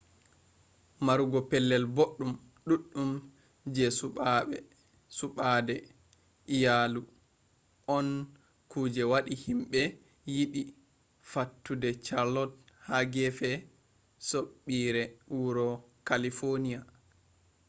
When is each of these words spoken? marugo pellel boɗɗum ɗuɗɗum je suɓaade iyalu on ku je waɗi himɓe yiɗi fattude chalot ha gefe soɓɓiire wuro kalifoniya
marugo 1.05 1.39
pellel 1.49 1.83
boɗɗum 1.95 2.31
ɗuɗɗum 2.65 3.11
je 3.75 3.85
suɓaade 5.17 5.75
iyalu 6.55 7.01
on 7.95 8.07
ku 8.71 8.79
je 8.93 9.03
waɗi 9.11 9.33
himɓe 9.45 9.81
yiɗi 10.35 10.61
fattude 11.31 11.89
chalot 12.05 12.51
ha 12.87 12.97
gefe 13.13 13.49
soɓɓiire 14.29 15.03
wuro 15.35 15.67
kalifoniya 16.07 16.79